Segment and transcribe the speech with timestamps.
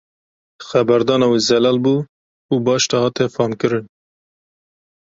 [0.69, 1.95] Xeberdana wî zelal bû
[2.53, 3.85] û baş dihate famkirin.